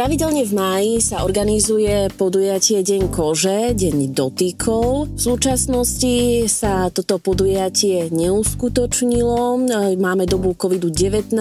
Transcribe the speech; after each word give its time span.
Pravidelne 0.00 0.48
v 0.48 0.56
máji 0.56 0.92
sa 1.04 1.28
organizuje 1.28 2.08
podujatie 2.16 2.80
Deň 2.80 3.12
kože, 3.12 3.76
Deň 3.76 4.16
dotykov. 4.16 5.12
V 5.12 5.20
súčasnosti 5.20 6.48
sa 6.48 6.88
toto 6.88 7.20
podujatie 7.20 8.08
neuskutočnilo. 8.08 9.60
Máme 10.00 10.24
dobu 10.24 10.56
COVID-19, 10.56 11.36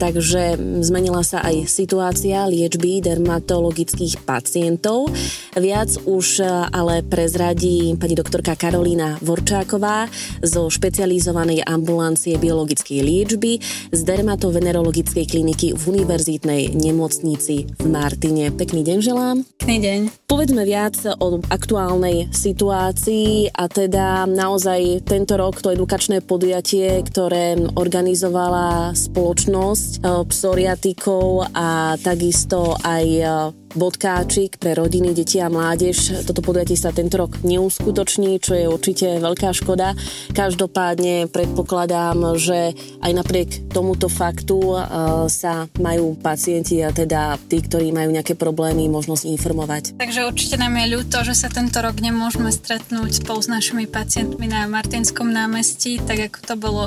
takže 0.00 0.56
zmenila 0.80 1.20
sa 1.20 1.44
aj 1.44 1.68
situácia 1.68 2.48
liečby 2.48 3.04
dermatologických 3.04 4.24
pacientov. 4.24 5.12
Viac 5.52 6.08
už 6.08 6.48
ale 6.72 7.04
prezradí 7.04 7.92
pani 8.00 8.16
doktorka 8.16 8.56
Karolína 8.56 9.20
Vorčáková 9.20 10.08
zo 10.40 10.72
špecializovanej 10.72 11.68
ambulancie 11.68 12.40
biologickej 12.40 13.04
liečby 13.04 13.60
z 13.92 14.00
dermatovenerologickej 14.08 15.28
kliniky 15.28 15.76
v 15.76 15.82
univerzitnej 16.00 16.72
nemocnici 16.72 17.40
v 17.50 17.86
Martine. 17.90 18.54
Pekný 18.54 18.86
deň 18.86 18.98
želám. 19.02 19.36
Pekný 19.58 19.78
deň. 19.82 20.00
Povedzme 20.30 20.62
viac 20.62 20.94
o 21.18 21.42
aktuálnej 21.50 22.30
situácii 22.30 23.50
a 23.50 23.66
teda 23.66 24.30
naozaj 24.30 25.02
tento 25.02 25.34
rok 25.34 25.58
to 25.58 25.74
edukačné 25.74 26.22
podujatie, 26.22 27.02
ktoré 27.02 27.58
organizovala 27.74 28.94
spoločnosť 28.94 29.90
eh, 29.98 30.22
psoriatikov 30.30 31.50
a 31.50 31.98
takisto 31.98 32.78
aj 32.78 33.06
eh, 33.10 33.61
bodkáčik 33.74 34.60
pre 34.60 34.76
rodiny, 34.76 35.16
deti 35.16 35.40
a 35.40 35.48
mládež. 35.48 36.24
Toto 36.28 36.44
podujatie 36.44 36.76
sa 36.76 36.92
tento 36.92 37.20
rok 37.20 37.40
neuskutoční, 37.44 38.38
čo 38.38 38.52
je 38.56 38.66
určite 38.68 39.18
veľká 39.18 39.50
škoda. 39.56 39.96
Každopádne 40.32 41.28
predpokladám, 41.28 42.36
že 42.36 42.76
aj 43.00 43.12
napriek 43.12 43.50
tomuto 43.72 44.06
faktu 44.08 44.56
uh, 44.56 45.26
sa 45.28 45.66
majú 45.80 46.16
pacienti 46.18 46.80
a 46.84 46.92
teda 46.92 47.40
tí, 47.48 47.60
ktorí 47.64 47.90
majú 47.90 48.12
nejaké 48.12 48.36
problémy, 48.36 48.88
možnosť 48.88 49.24
informovať. 49.28 49.84
Takže 49.96 50.28
určite 50.28 50.56
nám 50.60 50.76
je 50.76 50.86
ľúto, 50.98 51.24
že 51.24 51.34
sa 51.36 51.48
tento 51.48 51.80
rok 51.80 51.98
nemôžeme 51.98 52.52
stretnúť 52.52 53.24
spolu 53.24 53.40
s 53.40 53.48
našimi 53.48 53.84
pacientmi 53.88 54.48
na 54.48 54.68
Martinskom 54.68 55.28
námestí, 55.30 56.00
tak 56.02 56.32
ako 56.32 56.38
to 56.44 56.54
bolo 56.58 56.84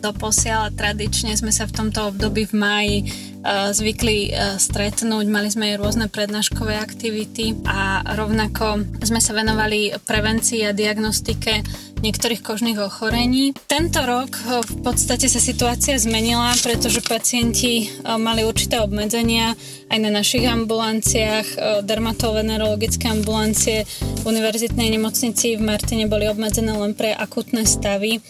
doposiaľ. 0.00 0.72
Tradične 0.74 1.36
sme 1.36 1.52
sa 1.52 1.68
v 1.68 1.76
tomto 1.76 2.10
období 2.10 2.48
v 2.48 2.54
máji 2.56 2.96
Eh, 3.40 3.72
zvykli 3.72 4.36
eh, 4.36 4.60
stretnúť, 4.60 5.24
mali 5.32 5.48
sme 5.48 5.72
aj 5.72 5.80
rôzne 5.80 6.06
prednáškové 6.12 6.76
aktivity 6.76 7.56
a 7.64 8.04
rovnako 8.12 8.84
sme 9.00 9.16
sa 9.16 9.32
venovali 9.32 9.96
prevencii 10.04 10.68
a 10.68 10.76
diagnostike 10.76 11.64
niektorých 12.04 12.44
kožných 12.44 12.76
ochorení. 12.76 13.56
Tento 13.64 14.04
rok 14.04 14.28
eh, 14.44 14.60
v 14.60 14.84
podstate 14.84 15.24
sa 15.32 15.40
situácia 15.40 15.96
zmenila, 15.96 16.52
pretože 16.60 17.00
pacienti 17.00 17.88
mali 18.04 18.44
určité 18.44 18.76
obmedzenia 18.84 19.56
aj 19.88 19.98
na 20.04 20.12
našich 20.12 20.44
ambulanciách, 20.44 21.82
dermatovenerologické 21.88 23.08
ambulancie 23.08 23.88
v 24.20 24.22
univerzitnej 24.22 25.00
nemocnici 25.00 25.56
v 25.56 25.64
Martine 25.64 26.06
boli 26.06 26.28
obmedzené 26.28 26.76
len 26.76 26.92
pre 26.92 27.16
akutné 27.16 27.64
stavy 27.64 28.20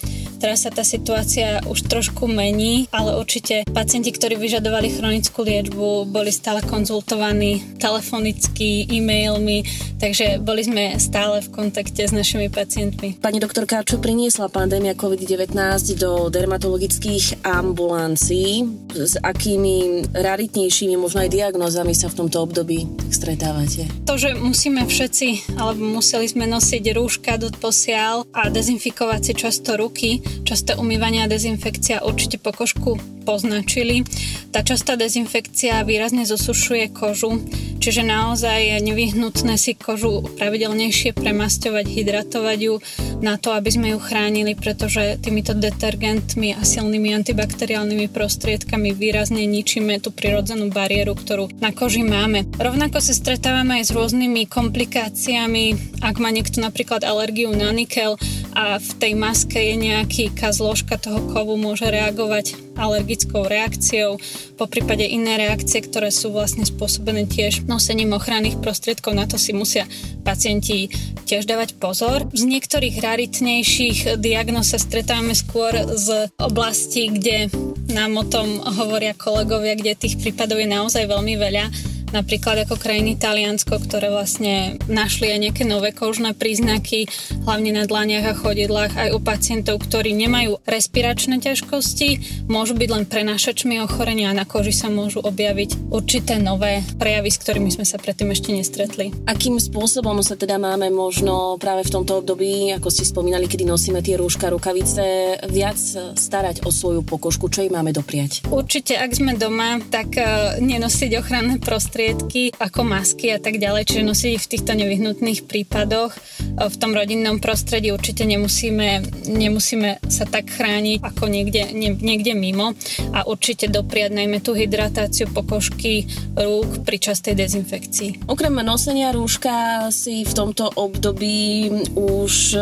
Teraz 0.40 0.64
sa 0.64 0.72
tá 0.72 0.80
situácia 0.80 1.60
už 1.68 1.84
trošku 1.84 2.24
mení, 2.24 2.88
ale 2.96 3.12
určite 3.20 3.68
pacienti, 3.68 4.08
ktorí 4.08 4.40
vyžadovali 4.40 4.88
chronickú 4.88 5.44
liečbu, 5.44 6.08
boli 6.08 6.32
stále 6.32 6.64
konzultovaní 6.64 7.76
telefonicky, 7.76 8.88
e-mailmi, 8.88 9.68
takže 10.00 10.40
boli 10.40 10.64
sme 10.64 10.96
stále 10.96 11.44
v 11.44 11.52
kontakte 11.52 12.08
s 12.08 12.16
našimi 12.16 12.48
pacientmi. 12.48 13.20
Pani 13.20 13.36
doktorka, 13.36 13.84
čo 13.84 14.00
priniesla 14.00 14.48
pandémia 14.48 14.96
COVID-19 14.96 15.52
do 16.00 16.32
dermatologických 16.32 17.44
ambulancií? 17.44 18.64
S 18.96 19.20
akými 19.20 20.08
raritnejšími, 20.16 20.96
možno 20.96 21.20
aj 21.20 21.36
diagnózami 21.36 21.92
sa 21.92 22.08
v 22.08 22.16
tomto 22.16 22.48
období 22.48 22.88
stretávate? 23.12 23.92
To, 24.08 24.16
že 24.16 24.32
musíme 24.40 24.88
všetci, 24.88 25.60
alebo 25.60 26.00
museli 26.00 26.24
sme 26.32 26.48
nosiť 26.48 26.96
rúška 26.96 27.36
do 27.36 27.52
posiaľ 27.52 28.24
a 28.32 28.48
dezinfikovať 28.48 29.20
si 29.20 29.32
často 29.36 29.76
ruky, 29.76 30.24
časté 30.42 30.74
umývanie 30.74 31.22
a 31.22 31.30
dezinfekcia 31.30 32.02
určite 32.02 32.42
pokožku 32.42 32.98
poznačili. 33.22 34.02
Tá 34.50 34.66
častá 34.66 34.98
dezinfekcia 34.98 35.86
výrazne 35.86 36.26
zosušuje 36.26 36.90
kožu, 36.90 37.38
čiže 37.78 38.02
naozaj 38.02 38.58
je 38.58 38.76
nevyhnutné 38.82 39.54
si 39.54 39.78
kožu 39.78 40.26
pravidelnejšie 40.40 41.14
premasťovať, 41.14 41.84
hydratovať 41.86 42.58
ju 42.58 42.74
na 43.22 43.38
to, 43.38 43.54
aby 43.54 43.70
sme 43.70 43.86
ju 43.94 43.98
chránili, 44.02 44.58
pretože 44.58 45.20
týmito 45.22 45.54
detergentmi 45.54 46.56
a 46.56 46.66
silnými 46.66 47.14
antibakteriálnymi 47.22 48.10
prostriedkami 48.10 48.90
výrazne 48.96 49.44
ničíme 49.46 50.02
tú 50.02 50.10
prirodzenú 50.10 50.72
bariéru, 50.72 51.14
ktorú 51.14 51.52
na 51.62 51.70
koži 51.70 52.02
máme. 52.02 52.48
Rovnako 52.58 52.98
sa 52.98 53.14
stretávame 53.14 53.78
aj 53.78 53.92
s 53.92 53.94
rôznymi 53.94 54.50
komplikáciami, 54.50 56.00
ak 56.02 56.16
má 56.18 56.32
niekto 56.34 56.58
napríklad 56.58 57.04
alergiu 57.06 57.52
na 57.54 57.70
nikel 57.70 58.16
a 58.54 58.78
v 58.82 58.90
tej 58.98 59.12
maske 59.14 59.58
je 59.58 59.74
nejaký 59.78 60.34
zložka 60.50 60.98
toho 60.98 61.30
kovu 61.30 61.54
môže 61.54 61.86
reagovať 61.86 62.70
alergickou 62.80 63.44
reakciou, 63.44 64.16
po 64.56 64.64
prípade 64.64 65.04
iné 65.04 65.36
reakcie, 65.36 65.84
ktoré 65.84 66.08
sú 66.08 66.32
vlastne 66.32 66.64
spôsobené 66.64 67.28
tiež 67.28 67.68
nosením 67.68 68.16
ochranných 68.16 68.60
prostriedkov, 68.64 69.12
na 69.12 69.28
to 69.28 69.36
si 69.36 69.52
musia 69.52 69.84
pacienti 70.24 70.88
tiež 71.28 71.44
dávať 71.44 71.76
pozor. 71.76 72.24
Z 72.32 72.42
niektorých 72.48 72.98
raritnejších 72.98 74.16
diagnóz 74.16 74.72
sa 74.72 74.80
stretávame 74.80 75.36
skôr 75.36 75.76
z 75.94 76.32
oblasti, 76.40 77.12
kde 77.12 77.52
nám 77.92 78.16
o 78.16 78.24
tom 78.24 78.58
hovoria 78.58 79.12
kolegovia, 79.12 79.76
kde 79.76 79.98
tých 79.98 80.16
prípadov 80.18 80.58
je 80.58 80.68
naozaj 80.68 81.04
veľmi 81.04 81.34
veľa 81.36 81.64
napríklad 82.10 82.66
ako 82.66 82.76
krajiny 82.76 83.16
Taliansko, 83.16 83.78
ktoré 83.86 84.10
vlastne 84.10 84.76
našli 84.90 85.30
aj 85.30 85.38
nejaké 85.38 85.62
nové 85.64 85.94
kožné 85.94 86.34
príznaky, 86.34 87.06
hlavne 87.46 87.70
na 87.74 87.86
dlaniach 87.86 88.34
a 88.34 88.38
chodidlách 88.38 88.92
aj 88.98 89.08
u 89.14 89.18
pacientov, 89.22 89.80
ktorí 89.86 90.12
nemajú 90.14 90.58
respiračné 90.66 91.38
ťažkosti, 91.38 92.42
môžu 92.50 92.74
byť 92.74 92.88
len 92.90 93.04
prenášačmi 93.06 93.78
ochorenia 93.80 94.34
a 94.34 94.36
na 94.36 94.44
koži 94.44 94.74
sa 94.74 94.90
môžu 94.90 95.22
objaviť 95.22 95.94
určité 95.94 96.42
nové 96.42 96.82
prejavy, 96.98 97.30
s 97.30 97.40
ktorými 97.40 97.70
sme 97.70 97.86
sa 97.86 97.96
predtým 97.96 98.34
ešte 98.34 98.50
nestretli. 98.50 99.14
Akým 99.30 99.56
spôsobom 99.62 100.18
sa 100.26 100.34
teda 100.34 100.58
máme 100.58 100.90
možno 100.90 101.56
práve 101.62 101.86
v 101.86 101.94
tomto 101.94 102.20
období, 102.20 102.74
ako 102.74 102.90
ste 102.90 103.06
spomínali, 103.06 103.46
kedy 103.46 103.62
nosíme 103.62 104.02
tie 104.02 104.18
rúška, 104.18 104.50
rukavice, 104.50 105.38
viac 105.46 105.78
starať 106.18 106.66
o 106.66 106.74
svoju 106.74 107.06
pokožku, 107.06 107.46
čo 107.46 107.62
jej 107.62 107.72
máme 107.72 107.94
dopriať? 107.94 108.50
Určite, 108.50 108.98
ak 108.98 109.14
sme 109.14 109.38
doma, 109.38 109.78
tak 109.88 110.18
uh, 110.18 110.58
nenosiť 110.58 111.10
ochranné 111.16 111.62
prostredie 111.62 111.99
prostriedky 112.00 112.56
ako 112.56 112.80
masky 112.80 113.28
a 113.28 113.36
tak 113.36 113.60
ďalej, 113.60 113.84
čiže 113.84 114.08
nosiť 114.08 114.40
v 114.40 114.50
týchto 114.56 114.72
nevyhnutných 114.72 115.44
prípadoch. 115.44 116.16
V 116.56 116.76
tom 116.80 116.96
rodinnom 116.96 117.44
prostredí 117.44 117.92
určite 117.92 118.24
nemusíme, 118.24 119.04
nemusíme 119.28 120.00
sa 120.08 120.24
tak 120.24 120.48
chrániť 120.48 121.04
ako 121.04 121.28
niekde, 121.28 121.76
nie, 121.76 121.92
niekde 121.92 122.32
mimo 122.32 122.72
a 123.12 123.28
určite 123.28 123.68
dopriať 123.68 124.16
najmä 124.16 124.40
tú 124.40 124.56
hydratáciu 124.56 125.28
pokožky 125.28 126.08
rúk 126.40 126.88
pri 126.88 126.96
častej 126.96 127.36
dezinfekcii. 127.36 128.24
Okrem 128.32 128.56
nosenia 128.64 129.12
rúška 129.12 129.88
si 129.92 130.24
v 130.24 130.32
tomto 130.32 130.72
období 130.72 131.68
už 132.00 132.56
e, 132.56 132.60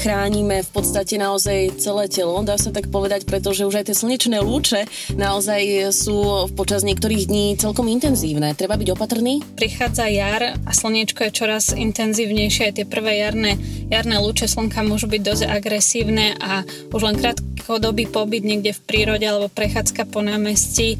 chránime 0.00 0.64
v 0.64 0.70
podstate 0.72 1.20
naozaj 1.20 1.76
celé 1.76 2.08
telo, 2.08 2.40
dá 2.40 2.56
sa 2.56 2.72
tak 2.72 2.88
povedať, 2.88 3.28
pretože 3.28 3.68
už 3.68 3.84
aj 3.84 3.92
tie 3.92 3.96
slnečné 4.00 4.40
lúče 4.40 4.88
naozaj 5.12 5.92
sú 5.92 6.48
počas 6.56 6.88
niektorých 6.88 7.28
dní 7.28 7.46
celkom 7.60 7.84
intenzívne. 7.92 8.56
Treba 8.56 8.77
byť 8.78 8.88
opatrný? 8.94 9.42
Prichádza 9.58 10.06
jar 10.06 10.54
a 10.54 10.70
slniečko 10.70 11.26
je 11.26 11.36
čoraz 11.36 11.74
intenzívnejšie. 11.74 12.70
Aj 12.70 12.74
tie 12.78 12.86
prvé 12.86 13.20
jarné, 13.20 13.58
jarné 13.90 14.16
lúče 14.22 14.46
slnka 14.46 14.86
môžu 14.86 15.10
byť 15.10 15.20
dosť 15.20 15.44
agresívne 15.50 16.38
a 16.38 16.62
už 16.94 17.02
len 17.02 17.18
krátkodobý 17.18 18.08
pobyt 18.08 18.46
niekde 18.46 18.72
v 18.72 18.84
prírode 18.86 19.26
alebo 19.26 19.50
prechádzka 19.50 20.08
po 20.08 20.22
námestí 20.22 20.94
e, 20.94 20.98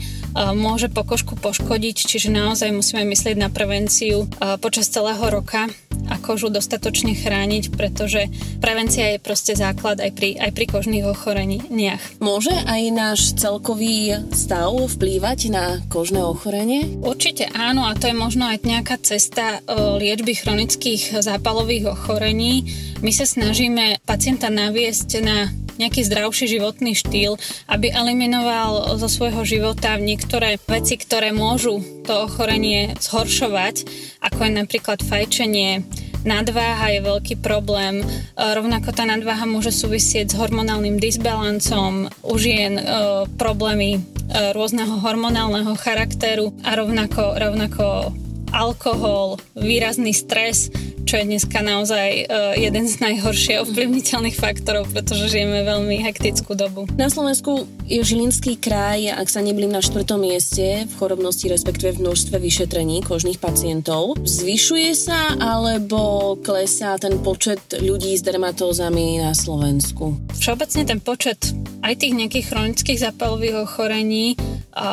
môže 0.52 0.90
pokožku 0.92 1.38
poškodiť, 1.38 1.96
čiže 2.04 2.34
naozaj 2.34 2.74
musíme 2.74 3.06
myslieť 3.06 3.38
na 3.38 3.48
prevenciu 3.48 4.26
e, 4.26 4.58
počas 4.58 4.90
celého 4.90 5.22
roka 5.30 5.70
a 6.08 6.16
kožu 6.16 6.48
dostatočne 6.48 7.12
chrániť, 7.14 7.70
pretože 7.72 8.26
prevencia 8.58 9.14
je 9.14 9.22
proste 9.22 9.52
základ 9.54 10.00
aj 10.00 10.10
pri, 10.16 10.40
aj 10.40 10.50
pri 10.56 10.64
kožných 10.66 11.06
ochoreniach. 11.06 12.00
Môže 12.18 12.52
aj 12.52 12.82
náš 12.90 13.20
celkový 13.36 14.28
stav 14.32 14.72
vplývať 14.72 15.52
na 15.52 15.64
kožné 15.92 16.24
ochorenie? 16.24 16.98
Určite 17.04 17.48
áno 17.52 17.84
a 17.84 17.92
to 17.92 18.08
je 18.08 18.16
možno 18.16 18.48
aj 18.48 18.64
nejaká 18.64 18.96
cesta 19.00 19.60
liečby 19.68 20.34
chronických 20.34 21.20
zápalových 21.20 21.94
ochorení. 21.94 22.66
My 23.04 23.12
sa 23.14 23.28
snažíme 23.28 24.02
pacienta 24.02 24.50
naviesť 24.50 25.10
na 25.22 25.52
nejaký 25.78 26.04
zdravší 26.04 26.58
životný 26.58 26.92
štýl, 26.98 27.38
aby 27.70 27.94
eliminoval 27.94 28.98
zo 28.98 29.08
svojho 29.08 29.46
života 29.46 29.94
niektoré 29.96 30.58
veci, 30.66 30.98
ktoré 30.98 31.30
môžu 31.30 31.80
to 32.04 32.26
ochorenie 32.26 32.98
zhoršovať, 32.98 33.86
ako 34.20 34.38
je 34.42 34.52
napríklad 34.52 34.98
fajčenie, 35.00 35.86
nadváha 36.26 36.98
je 36.98 37.00
veľký 37.00 37.34
problém. 37.38 38.02
Rovnako 38.34 38.90
tá 38.90 39.06
nadváha 39.06 39.46
môže 39.46 39.70
súvisieť 39.70 40.34
s 40.34 40.38
hormonálnym 40.38 40.98
disbalancom, 40.98 42.10
u 42.26 42.34
žien 42.36 42.76
problémy 43.38 44.02
rôzneho 44.28 45.00
hormonálneho 45.00 45.72
charakteru 45.78 46.52
a 46.66 46.76
rovnako, 46.76 47.38
rovnako 47.38 47.84
alkohol, 48.52 49.40
výrazný 49.56 50.12
stres, 50.12 50.70
čo 51.08 51.16
je 51.16 51.24
dneska 51.24 51.64
naozaj 51.64 52.28
uh, 52.28 52.52
jeden 52.52 52.84
z 52.84 53.00
najhoršie 53.00 53.64
ovplyvniteľných 53.64 54.36
faktorov, 54.36 54.92
pretože 54.92 55.32
žijeme 55.32 55.64
veľmi 55.64 56.04
hektickú 56.04 56.52
dobu. 56.52 56.84
Na 57.00 57.08
Slovensku 57.08 57.64
je 57.88 58.04
Žilinský 58.04 58.60
kraj, 58.60 59.08
ak 59.16 59.32
sa 59.32 59.40
neblím 59.40 59.72
na 59.72 59.80
štvrtom 59.80 60.20
mieste 60.20 60.84
v 60.84 60.92
chorobnosti, 61.00 61.48
respektíve 61.48 61.96
v 61.96 62.04
množstve 62.04 62.36
vyšetrení 62.36 63.00
kožných 63.08 63.40
pacientov. 63.40 64.20
Zvyšuje 64.20 64.92
sa 64.92 65.32
alebo 65.40 66.36
klesá 66.44 67.00
ten 67.00 67.16
počet 67.24 67.60
ľudí 67.80 68.12
s 68.12 68.20
dermatózami 68.20 69.24
na 69.24 69.32
Slovensku? 69.32 70.12
Všeobecne 70.36 70.82
ten 70.84 71.00
počet 71.00 71.40
aj 71.80 72.04
tých 72.04 72.12
nejakých 72.20 72.52
chronických 72.52 73.00
zápalových 73.08 73.64
ochorení 73.64 74.36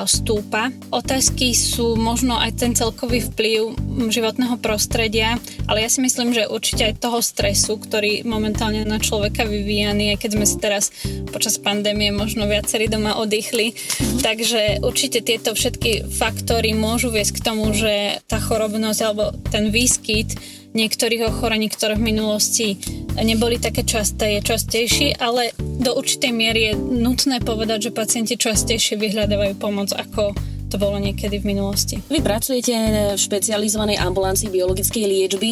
stúpa. 0.09 0.73
Otázky 0.89 1.53
sú 1.53 1.93
možno 1.99 2.39
aj 2.39 2.57
ten 2.57 2.71
celkový 2.73 3.21
vplyv 3.31 3.77
životného 4.09 4.57
prostredia, 4.57 5.37
ale 5.69 5.85
ja 5.85 5.89
si 5.91 6.01
myslím, 6.01 6.33
že 6.33 6.49
určite 6.49 6.89
aj 6.89 7.01
toho 7.05 7.19
stresu, 7.21 7.77
ktorý 7.77 8.25
momentálne 8.25 8.81
na 8.87 8.97
človeka 8.97 9.45
vyvíjaný, 9.45 10.15
aj 10.15 10.25
keď 10.25 10.31
sme 10.33 10.45
si 10.47 10.57
teraz 10.57 10.89
počas 11.29 11.61
pandémie 11.61 12.09
možno 12.09 12.49
viacerí 12.49 12.89
doma 12.89 13.17
oddychli. 13.19 13.77
Takže 14.25 14.81
určite 14.81 15.21
tieto 15.21 15.53
všetky 15.53 16.09
faktory 16.09 16.73
môžu 16.73 17.13
viesť 17.13 17.39
k 17.39 17.45
tomu, 17.45 17.69
že 17.75 18.19
tá 18.25 18.41
chorobnosť 18.41 18.99
alebo 19.05 19.35
ten 19.53 19.69
výskyt 19.69 20.33
niektorých 20.75 21.31
ochorení, 21.31 21.71
ktoré 21.71 21.95
v 21.95 22.11
minulosti 22.11 22.75
neboli 23.23 23.61
také 23.61 23.87
časté, 23.87 24.39
je 24.39 24.41
častejší, 24.41 25.15
ale 25.15 25.55
do 25.59 25.95
určitej 25.95 26.31
miery 26.35 26.61
je 26.71 26.73
nutné 26.75 27.39
povedať, 27.39 27.89
že 27.89 27.95
pacienti 27.95 28.35
častejšie 28.35 28.99
vyhľadávajú 28.99 29.55
pomoc 29.55 29.93
ako 29.95 30.35
to 30.75 30.83
bolo 30.91 30.99
niekedy 30.99 31.39
v 31.39 31.55
minulosti. 31.55 32.03
Vy 32.11 32.19
pracujete 32.19 32.75
v 33.15 33.15
špecializovanej 33.15 33.95
ambulancii 33.95 34.51
biologickej 34.51 35.07
liečby. 35.07 35.51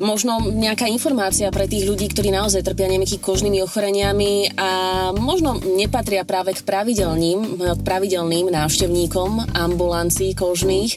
Možno 0.00 0.40
nejaká 0.40 0.88
informácia 0.88 1.52
pre 1.52 1.68
tých 1.68 1.84
ľudí, 1.84 2.08
ktorí 2.08 2.32
naozaj 2.32 2.64
trpia 2.64 2.88
nejakými 2.88 3.20
kožnými 3.20 3.60
ochoreniami 3.60 4.56
a 4.56 4.70
možno 5.12 5.60
nepatria 5.60 6.24
práve 6.24 6.56
k 6.56 6.64
pravidelným, 6.64 7.60
k 7.76 7.80
pravidelným 7.84 8.48
návštevníkom 8.48 9.52
ambulancií 9.52 10.32
kožných, 10.32 10.96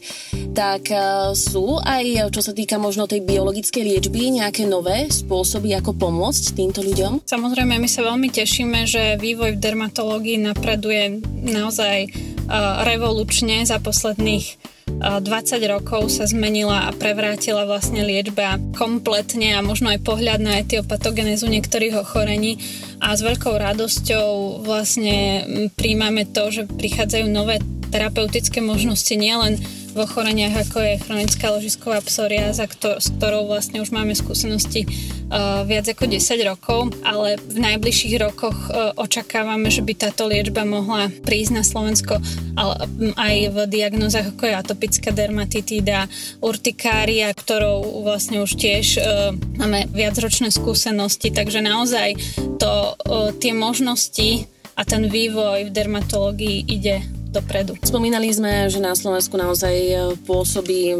tak 0.55 0.87
e, 0.87 0.97
sú 1.35 1.83
aj, 1.83 2.31
čo 2.31 2.39
sa 2.39 2.55
týka 2.55 2.79
možno 2.79 3.03
tej 3.03 3.27
biologickej 3.27 3.83
liečby, 3.83 4.39
nejaké 4.39 4.63
nové 4.63 5.11
spôsoby, 5.11 5.75
ako 5.75 5.91
pomôcť 5.99 6.55
týmto 6.55 6.79
ľuďom? 6.79 7.27
Samozrejme, 7.27 7.75
my 7.75 7.89
sa 7.91 8.07
veľmi 8.07 8.31
tešíme, 8.31 8.87
že 8.87 9.19
vývoj 9.19 9.59
v 9.59 9.61
dermatológii 9.61 10.39
napreduje 10.39 11.19
naozaj 11.43 12.36
revolučne 12.83 13.67
za 13.67 13.77
posledných 13.83 14.77
20 14.87 15.21
rokov 15.67 16.09
sa 16.09 16.25
zmenila 16.25 16.89
a 16.89 16.95
prevrátila 16.95 17.67
vlastne 17.67 18.01
liečba 18.01 18.57
kompletne 18.73 19.53
a 19.53 19.61
možno 19.61 19.91
aj 19.93 20.01
pohľad 20.01 20.39
na 20.41 20.63
etiopatogenézu 20.63 21.45
niektorých 21.45 22.01
ochorení. 22.01 22.57
A 23.03 23.13
s 23.13 23.21
veľkou 23.21 23.51
radosťou 23.51 24.63
vlastne 24.65 25.43
príjmame 25.75 26.25
to, 26.31 26.49
že 26.49 26.65
prichádzajú 26.65 27.25
nové 27.29 27.61
terapeutické 27.91 28.63
možnosti 28.63 29.11
nielen 29.13 29.59
v 29.97 30.05
ochoreniach, 30.05 30.69
ako 30.69 30.77
je 30.77 31.01
chronická 31.01 31.49
ložisková 31.49 32.05
psoriáza, 32.05 32.69
ktor- 32.69 33.01
s 33.01 33.09
ktorou 33.17 33.49
vlastne 33.49 33.81
už 33.81 33.89
máme 33.89 34.13
skúsenosti 34.13 34.85
uh, 34.85 35.65
viac 35.65 35.89
ako 35.89 36.05
10 36.05 36.21
rokov, 36.45 36.93
ale 37.01 37.41
v 37.41 37.57
najbližších 37.57 38.15
rokoch 38.21 38.53
uh, 38.69 38.93
očakávame, 38.93 39.73
že 39.73 39.81
by 39.81 39.93
táto 39.97 40.29
liečba 40.29 40.69
mohla 40.69 41.09
prísť 41.25 41.51
na 41.57 41.63
Slovensko 41.65 42.21
ale 42.57 42.75
aj 43.13 43.35
v 43.53 43.57
diagnózach, 43.69 44.33
ako 44.33 44.49
je 44.49 44.55
atopická 44.57 45.09
dermatitída, 45.13 46.09
urtikária, 46.41 47.29
ktorou 47.29 48.01
vlastne 48.01 48.41
už 48.41 48.57
tiež 48.57 48.85
uh, 48.97 49.31
máme 49.61 49.85
viacročné 49.93 50.49
skúsenosti, 50.49 51.29
takže 51.29 51.61
naozaj 51.61 52.17
to, 52.57 52.97
uh, 52.97 53.29
tie 53.37 53.53
možnosti 53.53 54.49
a 54.73 54.81
ten 54.85 55.05
vývoj 55.05 55.69
v 55.69 55.73
dermatológii 55.73 56.65
ide 56.65 57.05
dopredu. 57.37 57.77
Spomínali 57.85 58.33
sme, 58.33 58.65
že 58.65 58.81
na 58.81 58.97
Slovensku 58.97 59.37
naozaj 59.37 59.75
e, 59.77 59.95
pôsobí 60.25 60.93
e, 60.93 60.95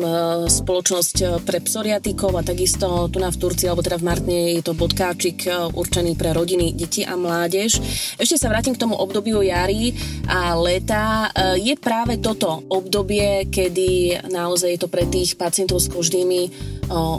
spoločnosť 0.46 1.18
e, 1.18 1.26
pre 1.42 1.58
psoriatikov 1.58 2.38
a 2.38 2.46
takisto 2.46 3.10
tu 3.10 3.18
na 3.18 3.34
v 3.34 3.38
Turcii, 3.42 3.66
alebo 3.66 3.82
teda 3.82 3.98
v 3.98 4.06
Martne 4.06 4.40
je 4.54 4.62
to 4.62 4.78
bodkáčik 4.78 5.50
určený 5.74 6.14
pre 6.14 6.38
rodiny, 6.38 6.78
deti 6.78 7.02
a 7.02 7.18
mládež. 7.18 7.82
Ešte 8.22 8.38
sa 8.38 8.54
vrátim 8.54 8.78
k 8.78 8.82
tomu 8.86 8.94
obdobiu 8.94 9.42
jary 9.42 9.98
a 10.30 10.54
leta. 10.54 11.32
Je 11.58 11.74
práve 11.78 12.22
toto 12.22 12.66
obdobie, 12.70 13.50
kedy 13.50 14.22
naozaj 14.30 14.78
je 14.78 14.82
to 14.82 14.90
pre 14.92 15.06
tých 15.10 15.40
pacientov 15.40 15.82
s 15.82 15.90
kožnými 15.90 16.50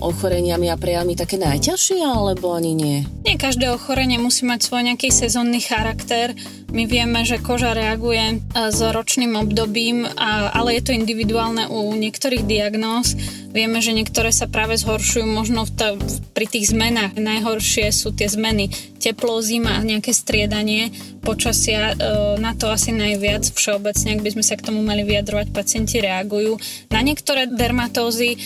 ochoreniami 0.04 0.72
a 0.72 0.80
prejavmi 0.80 1.14
také 1.14 1.36
najťažšie, 1.36 2.00
alebo 2.00 2.56
ani 2.56 2.72
nie? 2.72 2.98
Nie 3.24 3.36
každé 3.36 3.68
ochorenie 3.68 4.16
musí 4.16 4.48
mať 4.48 4.64
svoj 4.64 4.82
nejaký 4.88 5.12
sezónny 5.12 5.60
charakter. 5.60 6.32
My 6.68 6.84
vieme, 6.84 7.24
že 7.24 7.40
koža 7.40 7.72
reaguje 7.72 8.44
s 8.52 8.80
ročným 8.84 9.40
obdobím, 9.40 10.04
ale 10.20 10.76
je 10.76 10.82
to 10.84 10.92
individuálne 10.92 11.64
u 11.72 11.96
niektorých 11.96 12.44
diagnóz. 12.44 13.16
Vieme, 13.48 13.80
že 13.80 13.96
niektoré 13.96 14.28
sa 14.28 14.44
práve 14.44 14.76
zhoršujú 14.76 15.24
možno 15.24 15.64
v 15.64 15.72
t- 15.72 15.96
pri 16.36 16.44
tých 16.44 16.68
zmenách. 16.68 17.16
Najhoršie 17.16 17.88
sú 17.88 18.12
tie 18.12 18.28
zmeny 18.28 18.68
teplo, 19.00 19.40
zima 19.40 19.80
a 19.80 19.80
nejaké 19.80 20.12
striedanie 20.12 20.92
počasia. 21.24 21.96
E, 21.96 22.36
na 22.36 22.52
to 22.52 22.68
asi 22.68 22.92
najviac 22.92 23.48
všeobecne, 23.48 24.20
ak 24.20 24.22
by 24.22 24.30
sme 24.36 24.44
sa 24.44 24.60
k 24.60 24.68
tomu 24.68 24.84
mali 24.84 25.08
vyjadrovať, 25.08 25.48
pacienti 25.56 26.04
reagujú. 26.04 26.60
Na 26.92 27.00
niektoré 27.00 27.48
dermatózy 27.48 28.36
e, 28.36 28.38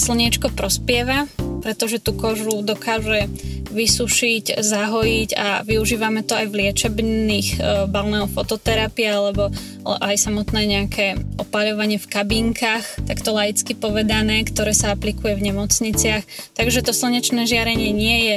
slniečko 0.00 0.56
prospieva, 0.56 1.28
pretože 1.62 2.02
tú 2.02 2.12
kožu 2.18 2.60
dokáže 2.66 3.30
vysušiť, 3.72 4.60
zahojiť 4.60 5.30
a 5.32 5.64
využívame 5.64 6.20
to 6.20 6.36
aj 6.36 6.46
v 6.52 6.58
liečebných 6.60 7.48
e, 7.56 7.88
balneofototerapii 7.88 9.08
alebo 9.08 9.48
aj 9.82 10.14
samotné 10.20 10.60
nejaké 10.68 11.16
opaľovanie 11.40 11.96
v 11.96 12.06
kabinkách, 12.06 13.08
takto 13.08 13.32
laicky 13.32 13.72
povedané, 13.72 14.44
ktoré 14.44 14.76
sa 14.76 14.92
aplikuje 14.92 15.34
v 15.40 15.50
nemocniciach. 15.50 16.22
Takže 16.52 16.84
to 16.84 16.92
slnečné 16.92 17.48
žiarenie 17.48 17.90
nie 17.90 18.18
je 18.28 18.36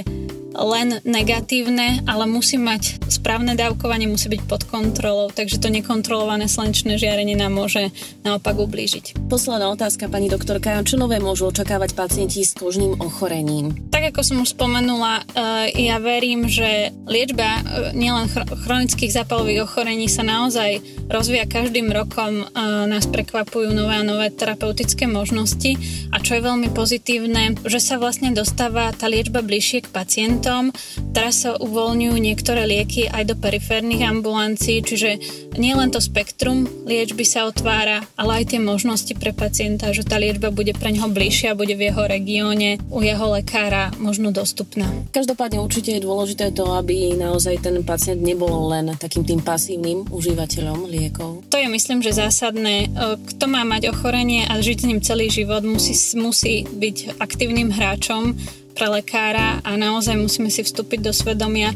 len 0.55 1.03
negatívne, 1.03 2.03
ale 2.07 2.23
musí 2.23 2.55
mať 2.55 3.03
správne 3.11 3.53
dávkovanie, 3.59 4.07
musí 4.07 4.31
byť 4.31 4.41
pod 4.47 4.63
kontrolou, 4.67 5.27
takže 5.31 5.59
to 5.59 5.67
nekontrolované 5.67 6.47
slnečné 6.47 6.95
žiarenie 6.95 7.35
nám 7.35 7.51
môže 7.51 7.91
naopak 8.23 8.55
ublížiť. 8.55 9.27
Posledná 9.27 9.67
otázka, 9.71 10.07
pani 10.07 10.31
doktorka. 10.31 10.83
Čo 10.87 10.95
nové 10.95 11.19
môžu 11.19 11.51
očakávať 11.51 11.97
pacienti 11.97 12.45
s 12.45 12.55
kožným 12.55 12.99
ochorením? 13.03 13.75
Tak 13.91 14.15
ako 14.15 14.21
som 14.23 14.37
už 14.43 14.55
spomenula, 14.55 15.23
eh, 15.35 15.91
ja 15.91 15.99
verím, 15.99 16.47
že 16.47 16.95
liečba 17.03 17.59
eh, 17.59 17.63
nielen 17.91 18.31
chronických 18.31 19.11
zápalových 19.11 19.67
ochorení 19.67 20.07
sa 20.07 20.23
naozaj 20.23 20.79
rozvíja 21.11 21.49
každým 21.49 21.91
rokom. 21.91 22.45
Eh, 22.45 22.85
nás 22.87 23.09
prekvapujú 23.09 23.75
nové 23.75 23.99
a 23.99 24.07
nové 24.07 24.31
terapeutické 24.31 25.09
možnosti 25.09 25.75
a 26.13 26.21
čo 26.21 26.37
je 26.37 26.45
veľmi 26.45 26.69
pozitívne, 26.71 27.59
že 27.65 27.79
sa 27.81 27.99
vlastne 27.99 28.31
dostáva 28.31 28.93
tá 28.95 29.09
liečba 29.09 29.43
bližšie 29.43 29.85
k 29.85 29.91
pacientom 29.91 30.44
pacientom. 30.45 30.69
Teraz 31.15 31.41
sa 31.47 31.55
uvoľňujú 31.57 32.15
niektoré 32.21 32.67
lieky 32.69 33.09
aj 33.09 33.33
do 33.33 33.35
periférnych 33.39 34.03
ambulancií, 34.05 34.83
čiže 34.83 35.17
nie 35.55 35.73
len 35.73 35.89
to 35.89 36.03
spektrum 36.03 36.67
liečby 36.85 37.23
sa 37.25 37.47
otvára, 37.47 38.03
ale 38.19 38.43
aj 38.43 38.53
tie 38.53 38.59
možnosti 38.59 39.09
pre 39.15 39.31
pacienta, 39.31 39.95
že 39.95 40.05
tá 40.05 40.19
liečba 40.19 40.51
bude 40.51 40.75
pre 40.75 40.91
neho 40.91 41.07
bližšia, 41.07 41.57
bude 41.57 41.73
v 41.73 41.89
jeho 41.89 42.03
regióne, 42.05 42.77
u 42.91 42.99
jeho 43.01 43.31
lekára 43.31 43.95
možno 43.97 44.29
dostupná. 44.35 44.85
Každopádne 45.15 45.63
určite 45.63 45.95
je 45.97 46.05
dôležité 46.05 46.51
to, 46.51 46.67
aby 46.75 47.15
naozaj 47.15 47.63
ten 47.63 47.79
pacient 47.81 48.19
nebol 48.19 48.69
len 48.69 48.91
takým 48.99 49.23
tým 49.23 49.39
pasívnym 49.39 50.05
užívateľom 50.11 50.91
liekov. 50.91 51.47
To 51.47 51.57
je 51.57 51.67
myslím, 51.71 52.03
že 52.03 52.11
zásadné. 52.11 52.91
E, 52.91 53.17
kto 53.17 53.47
má 53.47 53.63
mať 53.63 53.89
ochorenie 53.95 54.43
a 54.45 54.59
žiť 54.59 54.77
s 54.83 54.87
ním 54.91 54.99
celý 54.99 55.31
život, 55.31 55.63
musí, 55.63 55.95
musí 56.19 56.67
byť 56.67 57.23
aktívnym 57.23 57.71
hráčom 57.71 58.35
pre 58.75 58.91
lekára 58.91 59.63
a 59.63 59.79
naozaj 59.79 60.19
musíme 60.19 60.51
si 60.51 60.61
vstúpiť 60.61 60.99
do 60.99 61.15
svedomia, 61.15 61.71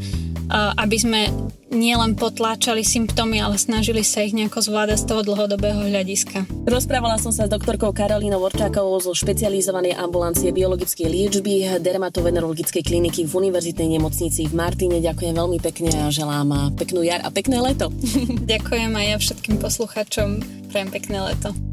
aby 0.76 0.96
sme 1.00 1.20
nielen 1.70 2.18
potláčali 2.18 2.82
symptómy, 2.82 3.38
ale 3.38 3.54
snažili 3.54 4.02
sa 4.02 4.26
ich 4.26 4.34
nejako 4.34 4.58
zvládať 4.58 5.06
z 5.06 5.06
toho 5.06 5.22
dlhodobého 5.22 5.86
hľadiska. 5.86 6.42
Rozprávala 6.66 7.16
som 7.22 7.30
sa 7.30 7.46
s 7.46 7.52
doktorkou 7.54 7.94
Karolínou 7.94 8.42
Vorčákovou 8.42 8.98
zo 8.98 9.14
špecializovanej 9.14 9.94
ambulancie 9.94 10.50
biologickej 10.50 11.06
liečby 11.06 11.70
dermatovenerologickej 11.78 12.82
kliniky 12.82 13.22
v 13.22 13.32
Univerzitnej 13.46 13.96
nemocnici 13.96 14.50
v 14.50 14.54
Martine. 14.58 14.98
Ďakujem 14.98 15.34
veľmi 15.38 15.58
pekne 15.62 15.94
a 15.94 16.10
želám 16.10 16.74
peknú 16.74 17.06
jar 17.06 17.22
a 17.22 17.30
pekné 17.30 17.62
leto. 17.62 17.94
Ďakujem 18.52 18.90
aj 18.90 19.06
ja 19.06 19.16
všetkým 19.22 19.56
posluchačom. 19.62 20.28
Prajem 20.74 20.90
pekné 20.90 21.22
leto. 21.22 21.69